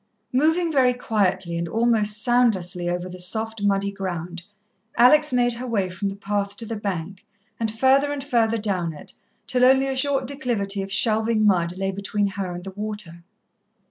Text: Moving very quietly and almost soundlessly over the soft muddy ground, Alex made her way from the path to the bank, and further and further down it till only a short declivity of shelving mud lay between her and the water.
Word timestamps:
Moving 0.33 0.71
very 0.71 0.93
quietly 0.93 1.55
and 1.59 1.67
almost 1.67 2.23
soundlessly 2.23 2.89
over 2.89 3.07
the 3.07 3.19
soft 3.19 3.61
muddy 3.61 3.91
ground, 3.91 4.41
Alex 4.97 5.31
made 5.31 5.53
her 5.53 5.67
way 5.67 5.91
from 5.91 6.09
the 6.09 6.15
path 6.15 6.57
to 6.57 6.65
the 6.65 6.75
bank, 6.75 7.23
and 7.59 7.69
further 7.69 8.11
and 8.11 8.23
further 8.23 8.57
down 8.57 8.93
it 8.93 9.13
till 9.45 9.63
only 9.63 9.85
a 9.85 9.95
short 9.95 10.25
declivity 10.25 10.81
of 10.81 10.91
shelving 10.91 11.45
mud 11.45 11.77
lay 11.77 11.91
between 11.91 12.29
her 12.29 12.51
and 12.51 12.63
the 12.63 12.71
water. 12.71 13.23